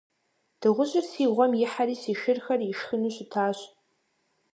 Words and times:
Дыгъужьыр 0.59 1.05
си 1.11 1.23
гъуэм 1.33 1.51
ихьэри 1.63 1.95
си 2.01 2.13
шырхэр 2.19 2.59
ишхыну 2.71 3.13
щытащ! 3.15 3.57